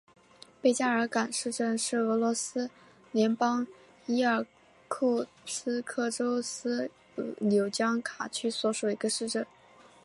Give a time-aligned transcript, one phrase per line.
[0.63, 2.71] 贝加尔港市镇是俄罗斯
[3.11, 3.67] 联邦
[4.07, 4.43] 伊尔
[4.87, 6.89] 库茨克州斯
[7.37, 9.45] 柳江卡区所属的一个市镇。